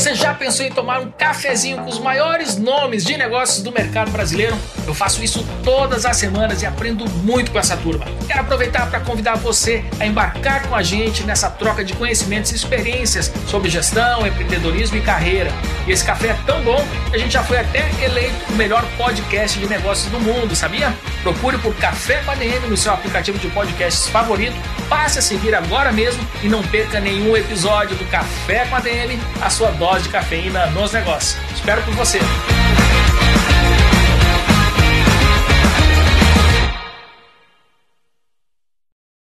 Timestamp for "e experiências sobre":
12.50-13.68